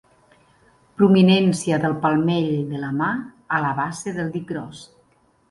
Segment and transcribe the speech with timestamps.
[1.01, 3.11] Prominència del palmell de la mà
[3.59, 4.83] a la base del dit gros.